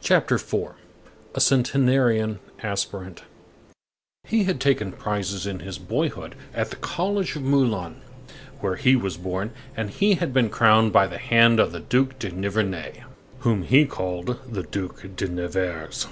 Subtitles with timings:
[0.00, 3.24] CHAPTER IV—A CENTENARIAN ASPIRANT
[4.26, 8.02] He had taken prizes in his boyhood at the College of Moulins,
[8.60, 12.18] where he was born, and he had been crowned by the hand of the Duc
[12.18, 13.04] de Nivernais,
[13.40, 16.06] whom he called the Duc de Nevers.